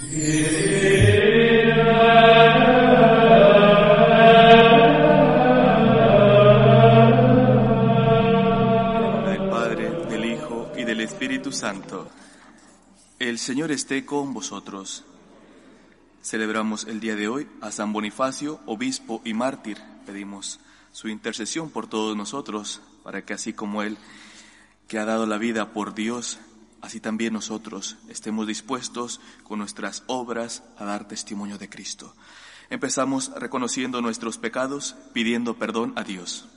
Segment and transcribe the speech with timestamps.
[0.00, 0.10] Del
[9.50, 12.08] Padre, del Hijo y del Espíritu Santo.
[13.18, 15.04] El Señor esté con vosotros.
[16.22, 19.78] Celebramos el día de hoy a San Bonifacio, obispo y mártir.
[20.06, 20.60] Pedimos
[20.92, 23.98] su intercesión por todos nosotros, para que así como Él,
[24.86, 26.38] que ha dado la vida por Dios,
[26.82, 32.14] así también nosotros estemos dispuestos con nuestras obras a dar testimonio de Cristo.
[32.70, 36.48] Empezamos reconociendo nuestros pecados, pidiendo perdón a Dios.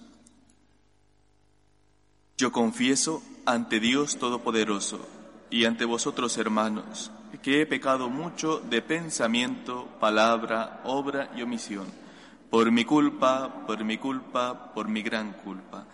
[2.37, 5.07] Yo confieso ante Dios Todopoderoso
[5.49, 7.11] y ante vosotros, hermanos,
[7.41, 11.87] que he pecado mucho de pensamiento, palabra, obra y omisión,
[12.49, 15.85] por mi culpa, por mi culpa, por mi gran culpa.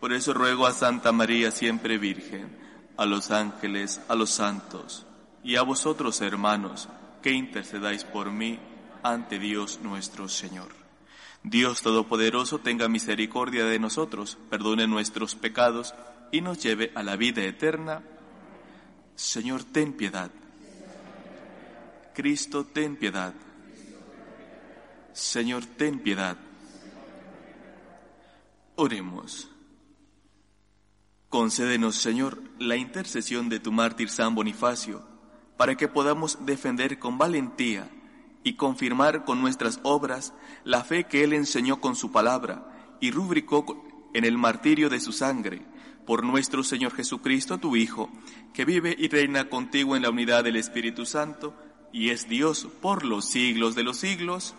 [0.00, 2.65] Por eso ruego a Santa María siempre Virgen,
[2.96, 5.06] a los ángeles, a los santos
[5.42, 6.88] y a vosotros, hermanos,
[7.22, 8.58] que intercedáis por mí
[9.02, 10.68] ante Dios nuestro Señor.
[11.44, 15.94] Dios Todopoderoso tenga misericordia de nosotros, perdone nuestros pecados
[16.32, 18.02] y nos lleve a la vida eterna.
[19.14, 20.30] Señor, ten piedad.
[22.14, 23.32] Cristo, ten piedad.
[25.12, 26.36] Señor, ten piedad.
[28.74, 29.48] Oremos.
[31.28, 35.02] Concédenos, Señor, la intercesión de tu mártir San Bonifacio,
[35.56, 37.90] para que podamos defender con valentía
[38.44, 40.32] y confirmar con nuestras obras
[40.62, 45.12] la fe que él enseñó con su palabra y rubricó en el martirio de su
[45.12, 45.62] sangre,
[46.06, 48.08] por nuestro Señor Jesucristo, tu Hijo,
[48.54, 51.54] que vive y reina contigo en la unidad del Espíritu Santo,
[51.92, 54.54] y es Dios por los siglos de los siglos.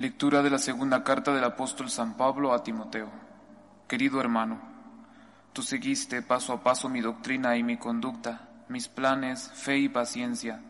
[0.00, 3.10] Lectura de la segunda carta del apóstol San Pablo a Timoteo.
[3.88, 4.60] Querido hermano,
[5.52, 10.60] tú seguiste paso a paso mi doctrina y mi conducta, mis planes, fe y paciencia,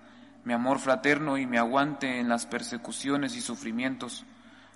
[0.45, 4.25] mi amor fraterno y mi aguante en las persecuciones y sufrimientos,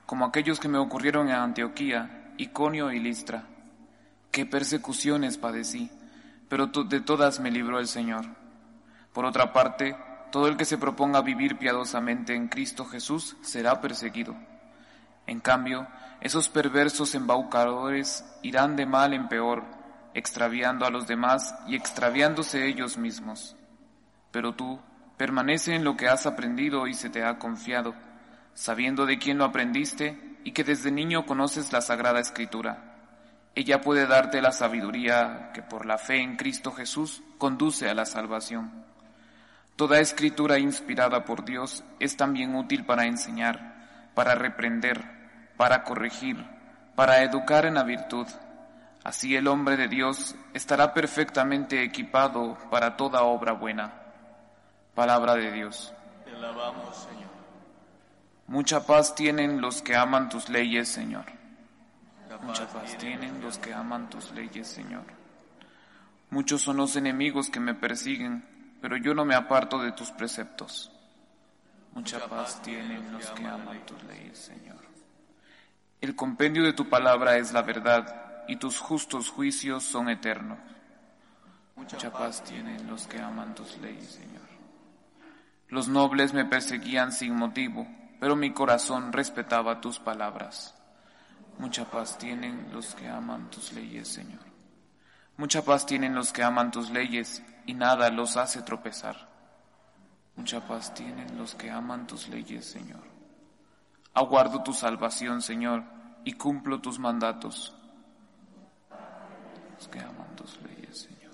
[0.04, 3.44] como aquellos que me ocurrieron en Antioquía, Iconio y Listra.
[4.30, 5.90] Qué persecuciones padecí,
[6.50, 8.26] pero de todas me libró el Señor.
[9.14, 9.96] Por otra parte,
[10.32, 14.34] todo el que se proponga vivir piadosamente en Cristo Jesús será perseguido.
[15.28, 15.86] En cambio,
[16.20, 19.62] esos perversos embaucadores irán de mal en peor,
[20.14, 23.54] extraviando a los demás y extraviándose ellos mismos.
[24.32, 24.80] Pero tú,
[25.16, 27.94] permanece en lo que has aprendido y se te ha confiado,
[28.54, 32.96] sabiendo de quién lo aprendiste y que desde niño conoces la Sagrada Escritura.
[33.54, 38.06] Ella puede darte la sabiduría que por la fe en Cristo Jesús conduce a la
[38.06, 38.91] salvación.
[39.76, 45.02] Toda escritura inspirada por Dios es también útil para enseñar, para reprender,
[45.56, 46.44] para corregir,
[46.94, 48.26] para educar en la virtud.
[49.02, 53.94] Así el hombre de Dios estará perfectamente equipado para toda obra buena.
[54.94, 55.92] Palabra de Dios.
[56.24, 57.30] Te alabamos, Señor.
[58.46, 61.24] Mucha paz tienen los que aman tus leyes, Señor.
[62.42, 65.04] Mucha paz tienen los que aman tus leyes, Señor.
[66.30, 68.44] Muchos son los enemigos que me persiguen
[68.82, 70.90] pero yo no me aparto de tus preceptos.
[71.94, 74.82] Mucha paz tienen los que aman tus leyes, Señor.
[76.00, 80.58] El compendio de tu palabra es la verdad, y tus justos juicios son eternos.
[81.76, 84.42] Mucha paz tienen los que aman tus leyes, Señor.
[85.68, 87.86] Los nobles me perseguían sin motivo,
[88.18, 90.74] pero mi corazón respetaba tus palabras.
[91.58, 94.40] Mucha paz tienen los que aman tus leyes, Señor.
[95.36, 99.28] Mucha paz tienen los que aman tus leyes y nada los hace tropezar.
[100.36, 103.02] Mucha paz tienen los que aman tus leyes, Señor.
[104.14, 105.84] Aguardo tu salvación, Señor,
[106.24, 107.74] y cumplo tus mandatos.
[109.76, 111.32] Los que aman tus leyes, Señor.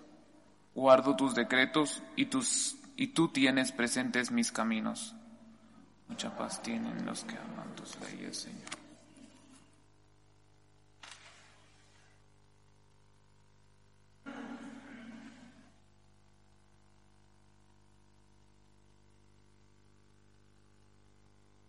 [0.75, 5.15] Guardo tus decretos y, tus, y tú tienes presentes mis caminos.
[6.09, 8.88] Mucha paz tienen los que aman tus leyes, Señor.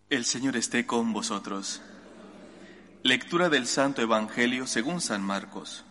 [0.09, 1.83] El Señor esté con vosotros.
[3.03, 5.85] Lectura del Santo Evangelio según San Marcos.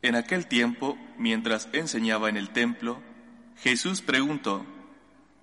[0.00, 3.02] En aquel tiempo, mientras enseñaba en el templo,
[3.58, 4.64] Jesús preguntó,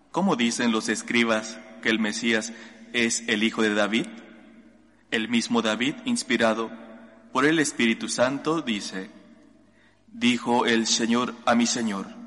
[0.10, 2.52] ¿cómo dicen los escribas que el Mesías
[2.94, 4.08] es el hijo de David?
[5.12, 6.72] El mismo David, inspirado
[7.32, 9.12] por el Espíritu Santo, dice,
[10.08, 12.19] dijo el Señor a mi Señor,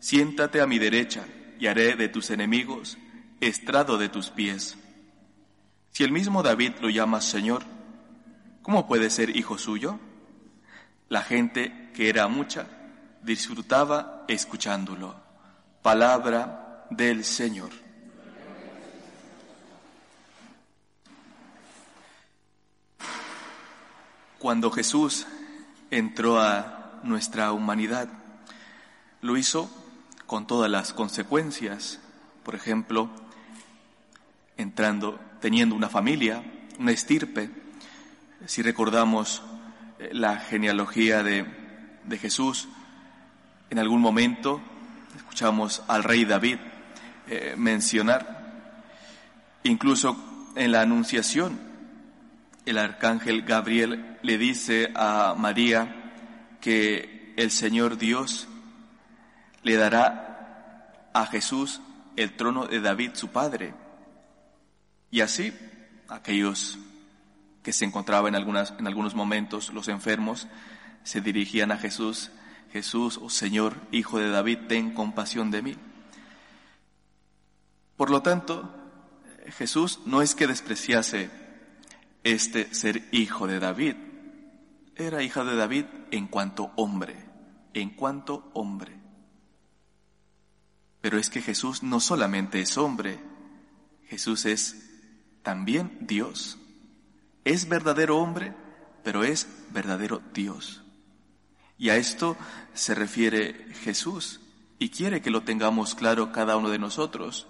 [0.00, 1.24] siéntate a mi derecha
[1.58, 2.98] y haré de tus enemigos
[3.40, 4.76] estrado de tus pies.
[5.90, 7.62] Si el mismo David lo llama Señor,
[8.62, 9.98] ¿cómo puede ser hijo suyo?
[11.08, 12.66] La gente, que era mucha,
[13.22, 15.16] disfrutaba escuchándolo.
[15.82, 17.70] Palabra del Señor.
[24.38, 25.26] Cuando Jesús
[25.90, 28.08] entró a nuestra humanidad,
[29.20, 29.68] lo hizo
[30.28, 31.98] con todas las consecuencias.
[32.44, 33.08] Por ejemplo,
[34.58, 36.44] entrando, teniendo una familia,
[36.78, 37.50] una estirpe.
[38.46, 39.42] Si recordamos
[39.98, 41.46] eh, la genealogía de,
[42.04, 42.68] de Jesús,
[43.70, 44.60] en algún momento
[45.16, 46.58] escuchamos al rey David
[47.28, 48.82] eh, mencionar,
[49.62, 51.58] incluso en la Anunciación,
[52.66, 56.12] el arcángel Gabriel le dice a María
[56.60, 58.47] que el Señor Dios
[59.62, 61.80] le dará a Jesús
[62.16, 63.74] el trono de David, su padre.
[65.10, 65.52] Y así,
[66.08, 66.78] aquellos
[67.62, 70.48] que se encontraban en, algunas, en algunos momentos, los enfermos,
[71.02, 72.30] se dirigían a Jesús,
[72.72, 75.76] Jesús, oh Señor, Hijo de David, ten compasión de mí.
[77.96, 78.74] Por lo tanto,
[79.56, 81.30] Jesús no es que despreciase
[82.22, 83.96] este ser hijo de David,
[84.96, 87.16] era hija de David en cuanto hombre,
[87.72, 88.96] en cuanto hombre.
[91.00, 93.20] Pero es que Jesús no solamente es hombre,
[94.08, 94.88] Jesús es
[95.42, 96.58] también Dios.
[97.44, 98.54] Es verdadero hombre,
[99.04, 100.82] pero es verdadero Dios.
[101.78, 102.36] Y a esto
[102.74, 104.40] se refiere Jesús
[104.78, 107.46] y quiere que lo tengamos claro cada uno de nosotros,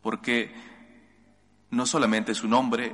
[0.00, 0.52] porque
[1.70, 2.92] no solamente es un hombre,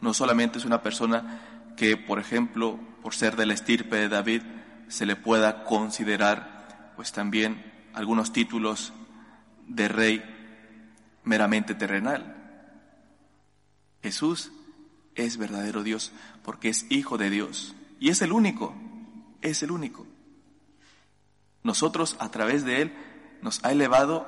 [0.00, 4.42] no solamente es una persona que, por ejemplo, por ser de la estirpe de David,
[4.88, 8.92] se le pueda considerar pues también algunos títulos
[9.66, 10.22] de rey
[11.24, 12.34] meramente terrenal.
[14.02, 14.52] Jesús
[15.14, 16.12] es verdadero Dios
[16.42, 18.74] porque es hijo de Dios y es el único,
[19.42, 20.06] es el único.
[21.62, 22.92] Nosotros a través de Él
[23.42, 24.26] nos ha elevado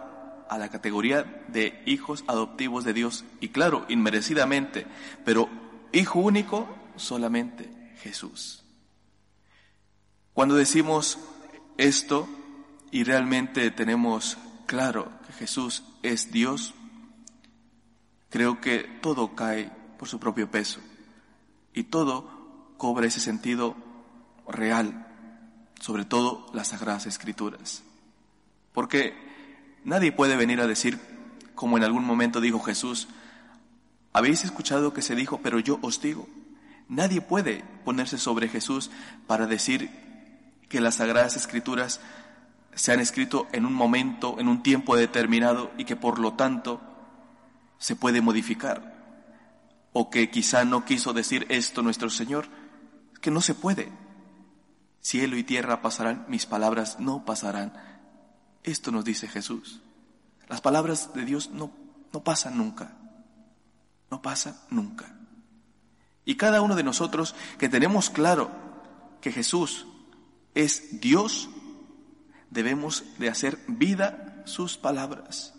[0.49, 4.87] a la categoría de hijos adoptivos de Dios y claro, inmerecidamente,
[5.25, 5.49] pero
[5.93, 8.65] hijo único solamente Jesús.
[10.33, 11.19] Cuando decimos
[11.77, 12.29] esto
[12.91, 16.75] y realmente tenemos claro que Jesús es Dios,
[18.29, 20.81] creo que todo cae por su propio peso
[21.75, 23.77] y todo cobra ese sentido
[24.49, 25.07] real,
[25.81, 27.83] sobre todo las sagradas escrituras.
[28.73, 29.15] Porque
[29.85, 30.99] nadie puede venir a decir,
[31.55, 33.09] como en algún momento dijo Jesús,
[34.13, 36.29] habéis escuchado que se dijo, pero yo os digo,
[36.89, 38.91] nadie puede ponerse sobre Jesús
[39.27, 39.91] para decir
[40.69, 42.01] que las sagradas escrituras
[42.81, 46.81] se han escrito en un momento, en un tiempo determinado y que por lo tanto
[47.77, 48.97] se puede modificar.
[49.93, 52.47] O que quizá no quiso decir esto nuestro Señor,
[53.21, 53.93] que no se puede.
[55.03, 57.75] Cielo y tierra pasarán, mis palabras no pasarán.
[58.63, 59.83] Esto nos dice Jesús.
[60.49, 61.71] Las palabras de Dios no,
[62.15, 62.97] no pasan nunca.
[64.11, 65.15] No pasan nunca.
[66.25, 68.51] Y cada uno de nosotros que tenemos claro
[69.21, 69.87] que Jesús
[70.55, 71.51] es Dios,
[72.51, 75.55] debemos de hacer vida sus palabras.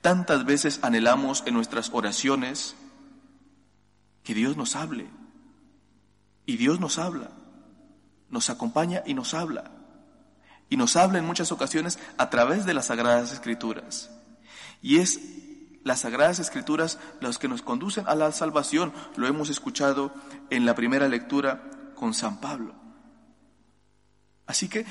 [0.00, 2.74] Tantas veces anhelamos en nuestras oraciones
[4.24, 5.08] que Dios nos hable.
[6.44, 7.30] Y Dios nos habla,
[8.28, 9.70] nos acompaña y nos habla.
[10.68, 14.10] Y nos habla en muchas ocasiones a través de las Sagradas Escrituras.
[14.80, 15.20] Y es
[15.84, 18.92] las Sagradas Escrituras las que nos conducen a la salvación.
[19.16, 20.12] Lo hemos escuchado
[20.50, 22.74] en la primera lectura con San Pablo.
[24.46, 24.84] Así que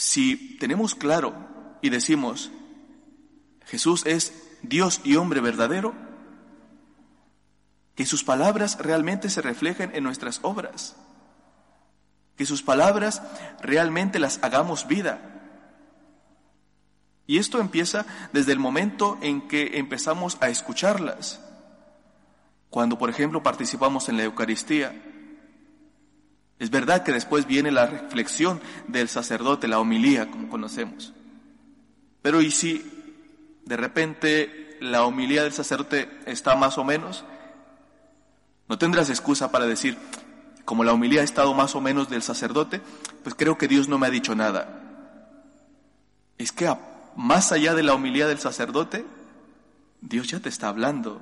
[0.00, 1.34] si tenemos claro
[1.82, 2.50] y decimos,
[3.66, 5.92] Jesús es Dios y hombre verdadero,
[7.94, 10.96] que sus palabras realmente se reflejen en nuestras obras,
[12.36, 13.20] que sus palabras
[13.60, 15.20] realmente las hagamos vida.
[17.26, 21.44] Y esto empieza desde el momento en que empezamos a escucharlas.
[22.70, 25.09] Cuando, por ejemplo, participamos en la Eucaristía,
[26.60, 31.12] es verdad que después viene la reflexión del sacerdote, la homilía, como conocemos.
[32.22, 32.84] Pero ¿y si
[33.64, 37.24] de repente la homilía del sacerdote está más o menos,
[38.68, 39.96] no tendrás excusa para decir,
[40.66, 42.82] como la homilía ha estado más o menos del sacerdote,
[43.24, 44.82] pues creo que Dios no me ha dicho nada.
[46.36, 46.72] Es que
[47.16, 49.06] más allá de la homilía del sacerdote,
[50.02, 51.20] Dios ya te está hablando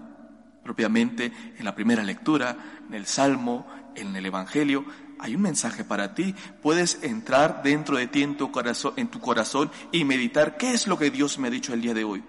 [0.65, 2.57] propiamente en la primera lectura,
[2.89, 4.85] en el Salmo, en el Evangelio.
[5.19, 6.35] Hay un mensaje para ti.
[6.63, 10.87] Puedes entrar dentro de ti en tu corazón, en tu corazón y meditar qué es
[10.87, 12.23] lo que Dios me ha dicho el día de hoy.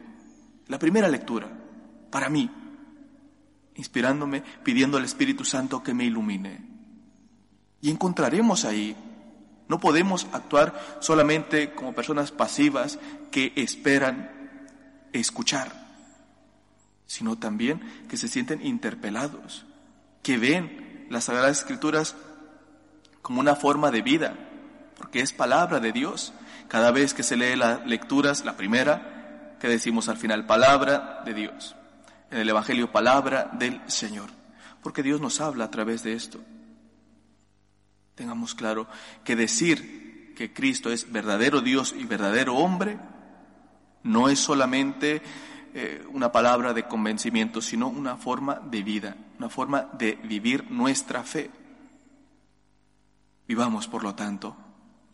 [0.68, 1.48] La primera lectura,
[2.10, 2.50] para mí,
[3.76, 6.62] inspirándome, pidiendo al Espíritu Santo que me ilumine.
[7.82, 8.96] Y encontraremos ahí,
[9.68, 13.00] no podemos actuar solamente como personas pasivas
[13.32, 14.32] que esperan
[15.14, 15.72] escuchar,
[17.06, 19.66] sino también que se sienten interpelados,
[20.24, 22.16] que ven las Sagradas Escrituras
[23.22, 24.36] como una forma de vida,
[24.98, 26.34] porque es palabra de Dios.
[26.68, 31.34] Cada vez que se lee las lecturas, la primera, que decimos al final, palabra de
[31.34, 31.76] Dios.
[32.32, 34.30] En el Evangelio, palabra del Señor.
[34.82, 36.40] Porque Dios nos habla a través de esto.
[38.16, 38.88] Tengamos claro
[39.24, 42.98] que decir que Cristo es verdadero Dios y verdadero hombre
[44.04, 45.22] no es solamente
[45.74, 51.24] eh, una palabra de convencimiento, sino una forma de vida, una forma de vivir nuestra
[51.24, 51.52] fe.
[53.50, 54.56] Vivamos, por lo tanto,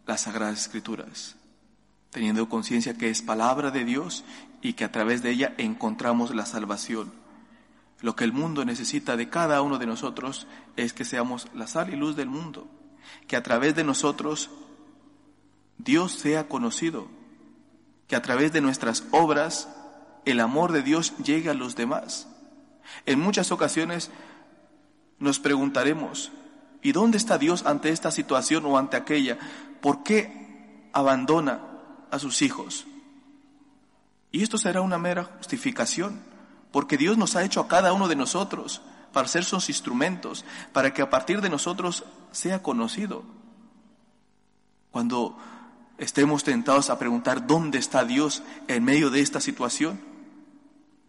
[0.06, 1.38] las Sagradas Escrituras,
[2.12, 4.26] teniendo conciencia que es palabra de Dios
[4.62, 7.14] y que a través de ella encontramos la salvación.
[8.02, 11.94] Lo que el mundo necesita de cada uno de nosotros es que seamos la sal
[11.94, 12.68] y luz del mundo,
[13.26, 14.50] que a través de nosotros
[15.78, 17.08] Dios sea conocido,
[18.10, 19.70] que a través de nuestras obras
[20.26, 22.28] el amor de Dios llegue a los demás.
[23.06, 24.12] En muchas ocasiones
[25.20, 26.34] nos preguntaremos,
[26.86, 29.40] ¿y dónde está Dios ante esta situación o ante aquella?
[29.82, 31.60] ¿Por qué abandona
[32.12, 32.86] a sus hijos?
[34.32, 36.22] Y esto será una mera justificación,
[36.72, 40.94] porque Dios nos ha hecho a cada uno de nosotros para ser sus instrumentos, para
[40.94, 43.24] que a partir de nosotros sea conocido.
[44.92, 45.40] Cuando
[45.98, 50.00] estemos tentados a preguntar dónde está Dios en medio de esta situación,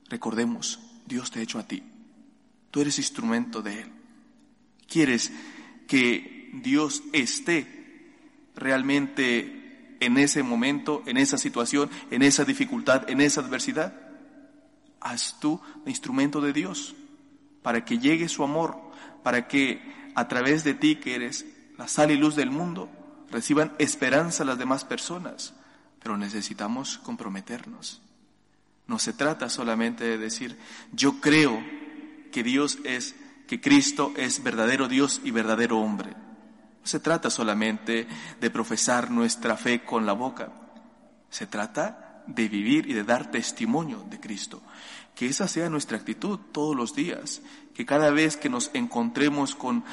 [0.09, 1.83] recordemos, Dios te ha hecho a ti.
[2.71, 3.93] Tú eres instrumento de Él.
[4.89, 5.33] ¿Quieres
[5.87, 7.67] que Dios esté
[8.55, 13.95] realmente en ese momento, en esa situación, en esa dificultad, en esa adversidad?
[15.01, 16.95] Haz tú de instrumento de Dios
[17.63, 18.77] para que llegue su amor,
[19.23, 19.81] para que
[20.15, 22.89] a través de ti, que eres la sal y luz del mundo,
[23.31, 25.55] reciban esperanza las demás personas.
[26.03, 28.01] Pero necesitamos comprometernos.
[28.87, 30.57] No se trata solamente de decir,
[30.93, 31.61] yo creo
[32.31, 33.17] que Dios es,
[33.47, 36.11] que Cristo es verdadero Dios y verdadero hombre.
[36.11, 38.07] No se trata solamente
[38.41, 40.53] de profesar nuestra fe con la boca.
[41.31, 44.63] Se trata de vivir y de dar testimonio de Cristo.
[45.15, 47.43] Que esa sea nuestra actitud todos los días.
[47.75, 49.85] Que cada vez que nos encontremos con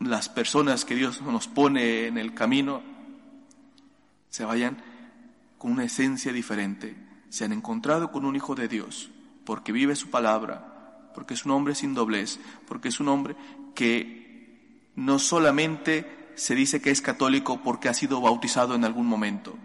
[0.00, 2.82] las personas que Dios nos pone en el camino,
[4.28, 4.82] se vayan
[5.58, 9.10] con una esencia diferente se han encontrado con un Hijo de Dios,
[9.44, 10.77] porque vive su palabra,
[11.18, 13.34] porque es un hombre sin doblez, porque es un hombre
[13.74, 19.58] que no solamente se dice que es católico porque ha sido bautizado en algún momento,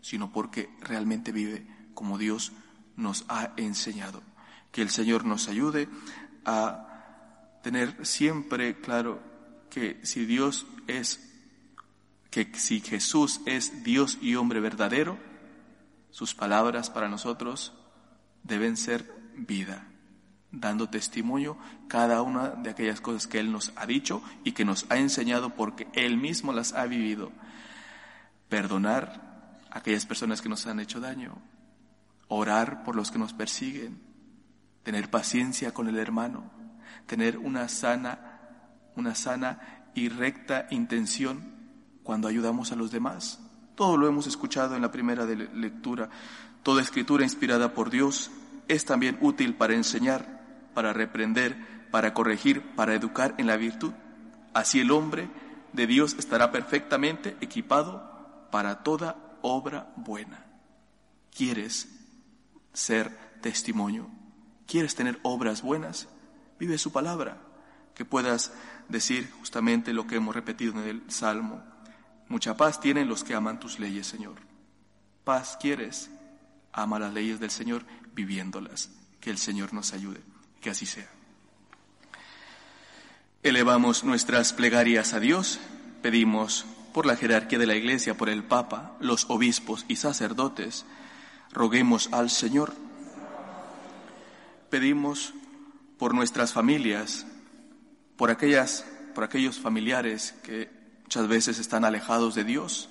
[0.00, 2.50] sino porque realmente vive como Dios
[2.96, 4.24] nos ha enseñado.
[4.72, 5.88] Que el Señor nos ayude
[6.44, 9.22] a tener siempre claro
[9.70, 11.20] que si Dios es,
[12.28, 15.16] que si Jesús es Dios y hombre verdadero,
[16.10, 17.72] sus palabras para nosotros
[18.42, 19.86] deben ser vida,
[20.52, 21.56] dando testimonio
[21.88, 25.54] cada una de aquellas cosas que Él nos ha dicho y que nos ha enseñado
[25.54, 27.32] porque Él mismo las ha vivido.
[28.48, 31.38] Perdonar a aquellas personas que nos han hecho daño,
[32.28, 34.00] orar por los que nos persiguen,
[34.82, 36.50] tener paciencia con el hermano,
[37.06, 38.40] tener una sana,
[38.94, 41.52] una sana y recta intención
[42.02, 43.40] cuando ayudamos a los demás.
[43.74, 46.10] Todo lo hemos escuchado en la primera lectura.
[46.62, 48.30] Toda escritura inspirada por Dios
[48.68, 50.41] es también útil para enseñar,
[50.74, 51.56] para reprender,
[51.90, 53.92] para corregir, para educar en la virtud.
[54.54, 55.28] Así el hombre
[55.72, 60.44] de Dios estará perfectamente equipado para toda obra buena.
[61.34, 61.88] ¿Quieres
[62.72, 63.10] ser
[63.40, 64.10] testimonio?
[64.66, 66.08] ¿Quieres tener obras buenas?
[66.58, 67.38] Vive su palabra,
[67.94, 68.52] que puedas
[68.88, 71.62] decir justamente lo que hemos repetido en el Salmo.
[72.28, 74.36] Mucha paz tienen los que aman tus leyes, Señor.
[75.24, 76.10] Paz quieres,
[76.72, 78.90] ama las leyes del Señor viviéndolas.
[79.20, 80.20] Que el Señor nos ayude,
[80.62, 81.08] que así sea.
[83.42, 85.60] Elevamos nuestras plegarias a Dios,
[86.00, 86.64] pedimos
[86.94, 90.86] por la jerarquía de la Iglesia, por el Papa, los obispos y sacerdotes,
[91.52, 92.72] roguemos al Señor.
[94.70, 95.34] Pedimos
[95.98, 97.26] por nuestras familias,
[98.16, 102.88] por aquellas, por aquellos familiares que Muchas veces están alejados de Dios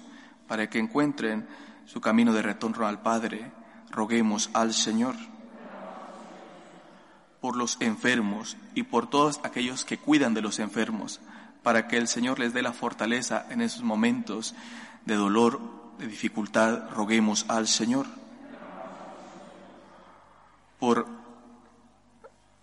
[0.47, 1.47] para que encuentren
[1.87, 3.51] su camino de retorno al Padre.
[3.89, 5.15] Roguemos al Señor
[7.41, 11.19] por los enfermos y por todos aquellos que cuidan de los enfermos,
[11.63, 14.55] para que el Señor les dé la fortaleza en esos momentos
[15.05, 15.59] de dolor,
[15.97, 16.89] de dificultad.
[16.91, 18.05] Roguemos al Señor
[20.79, 21.05] por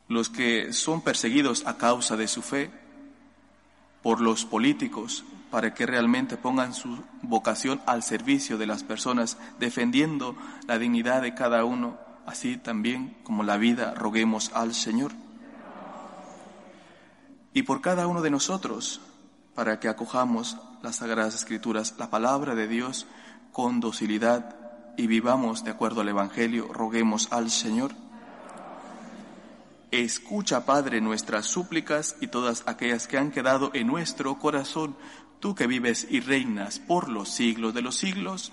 [0.08, 2.70] los que son perseguidos a causa de su fe,
[4.02, 10.36] por los políticos, para que realmente pongan su vocación al servicio de las personas, defendiendo
[10.66, 11.96] la dignidad de cada uno,
[12.28, 15.12] así también como la vida, roguemos al Señor.
[17.54, 19.00] Y por cada uno de nosotros,
[19.54, 23.06] para que acojamos las Sagradas Escrituras, la palabra de Dios,
[23.50, 24.56] con docilidad
[24.96, 27.92] y vivamos de acuerdo al Evangelio, roguemos al Señor.
[29.90, 34.96] Escucha, Padre, nuestras súplicas y todas aquellas que han quedado en nuestro corazón,
[35.40, 38.52] tú que vives y reinas por los siglos de los siglos.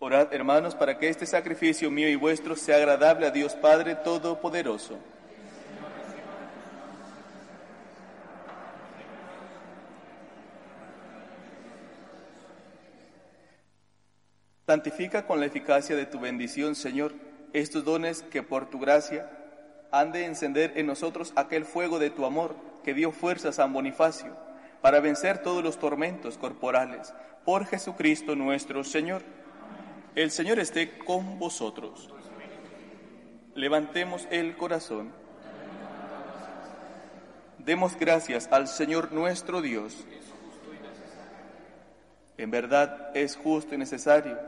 [0.00, 4.96] Orad, hermanos, para que este sacrificio mío y vuestro sea agradable a Dios Padre Todopoderoso.
[14.68, 17.14] Santifica con la eficacia de tu bendición, Señor,
[17.52, 19.28] estos dones que por tu gracia
[19.90, 23.72] han de encender en nosotros aquel fuego de tu amor que dio fuerza a San
[23.72, 24.36] Bonifacio
[24.80, 27.12] para vencer todos los tormentos corporales.
[27.44, 29.22] Por Jesucristo nuestro Señor.
[30.14, 32.10] El Señor esté con vosotros.
[33.54, 35.12] Levantemos el corazón.
[37.58, 40.06] Demos gracias al Señor nuestro Dios.
[42.36, 44.38] En verdad es justo y necesario,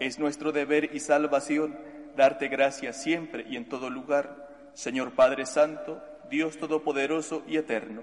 [0.00, 1.78] es nuestro deber y salvación
[2.16, 8.02] darte gracias siempre y en todo lugar, Señor Padre Santo, Dios Todopoderoso y Eterno,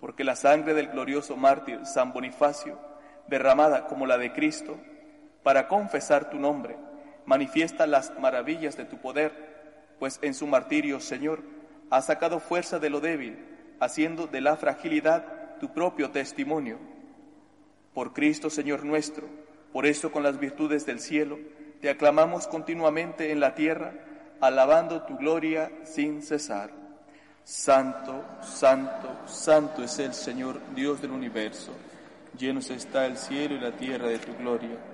[0.00, 2.78] porque la sangre del glorioso mártir San Bonifacio,
[3.28, 4.78] derramada como la de Cristo,
[5.44, 6.76] para confesar tu nombre,
[7.26, 11.42] manifiesta las maravillas de tu poder, pues en su martirio, Señor,
[11.90, 13.38] ha sacado fuerza de lo débil,
[13.78, 16.78] haciendo de la fragilidad tu propio testimonio.
[17.92, 19.28] Por Cristo, Señor nuestro,
[19.72, 21.38] por eso con las virtudes del cielo,
[21.80, 23.92] te aclamamos continuamente en la tierra,
[24.40, 26.70] alabando tu gloria sin cesar.
[27.44, 31.72] Santo, santo, santo es el Señor, Dios del universo.
[32.38, 34.93] Llenos está el cielo y la tierra de tu gloria.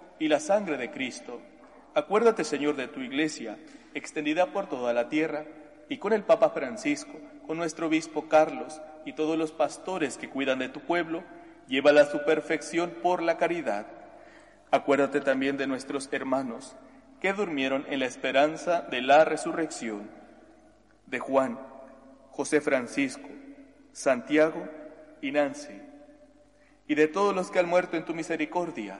[0.21, 1.41] y la sangre de Cristo.
[1.95, 3.57] Acuérdate, Señor, de tu iglesia,
[3.95, 5.45] extendida por toda la tierra,
[5.89, 10.59] y con el Papa Francisco, con nuestro obispo Carlos y todos los pastores que cuidan
[10.59, 11.23] de tu pueblo,
[11.67, 13.87] llévala a su perfección por la caridad.
[14.69, 16.75] Acuérdate también de nuestros hermanos
[17.19, 20.07] que durmieron en la esperanza de la resurrección,
[21.07, 21.57] de Juan,
[22.29, 23.27] José Francisco,
[23.91, 24.69] Santiago
[25.19, 25.81] y Nancy,
[26.87, 28.99] y de todos los que han muerto en tu misericordia,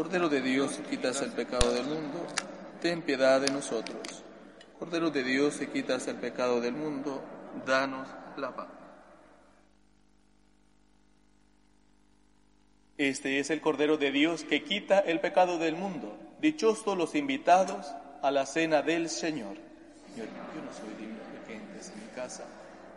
[0.00, 2.26] Cordero de Dios, quitas el pecado del mundo,
[2.80, 4.24] ten piedad de nosotros.
[4.78, 7.22] Cordero de Dios, que quitas el pecado del mundo,
[7.66, 8.08] danos
[8.38, 8.68] la paz.
[12.96, 16.16] Este es el Cordero de Dios que quita el pecado del mundo.
[16.40, 19.58] Dichosos los invitados a la cena del Señor.
[20.14, 22.46] Señor, yo no soy digno de que entres en mi casa,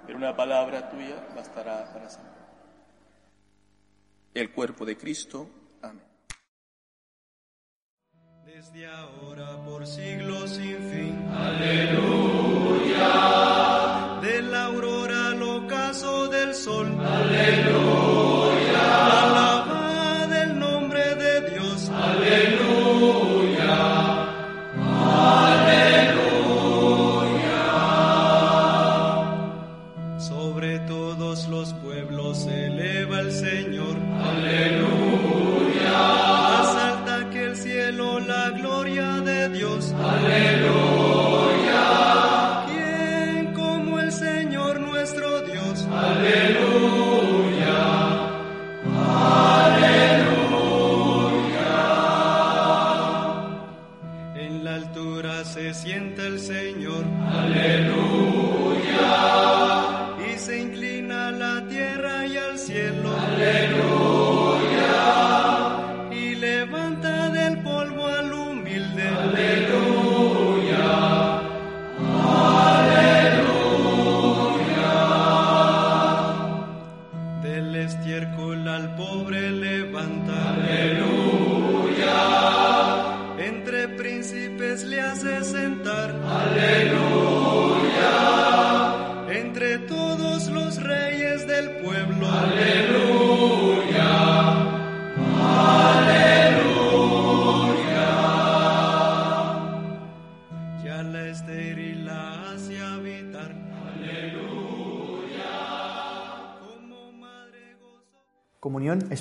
[0.05, 2.31] pero una palabra tuya bastará para siempre.
[4.35, 5.49] El cuerpo de Cristo.
[8.55, 11.27] Desde ahora por siglos sin fin.
[11.35, 13.09] Aleluya.
[14.21, 16.85] De la aurora al ocaso del sol.
[17.03, 17.62] Aleluya.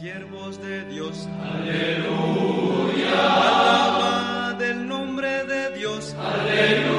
[0.00, 1.28] siervos de Dios.
[1.42, 3.10] Aleluya.
[3.36, 6.14] Alaba del nombre de Dios.
[6.18, 6.89] Aleluya.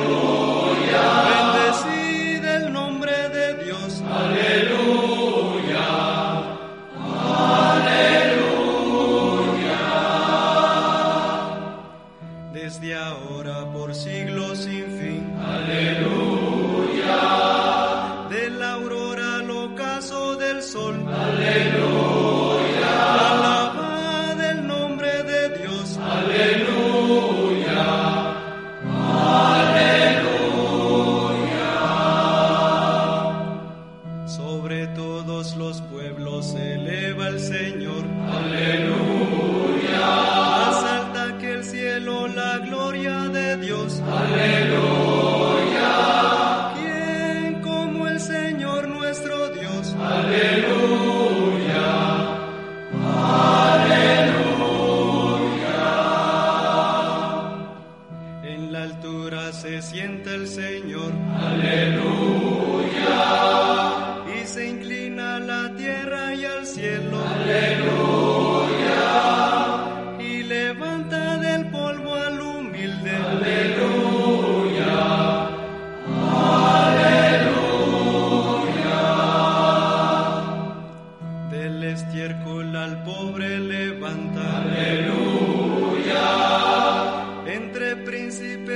[37.39, 38.05] Señor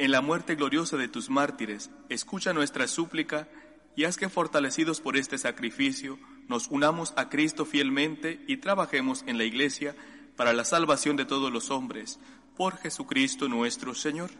[0.00, 3.48] en la muerte gloriosa de tus mártires, escucha nuestra súplica
[3.94, 9.36] y haz que fortalecidos por este sacrificio nos unamos a Cristo fielmente y trabajemos en
[9.36, 9.94] la Iglesia
[10.36, 12.18] para la salvación de todos los hombres,
[12.56, 14.30] por Jesucristo nuestro Señor.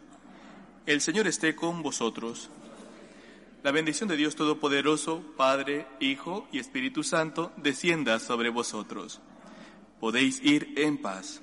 [0.87, 2.49] El Señor esté con vosotros.
[3.63, 9.21] La bendición de Dios Todopoderoso, Padre, Hijo y Espíritu Santo, descienda sobre vosotros.
[10.01, 11.43] Podéis ir en paz.